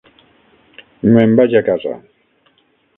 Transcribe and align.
Me'n 1.11 1.37
vaig 1.41 1.57
a 1.61 1.65
casa! 1.71 1.97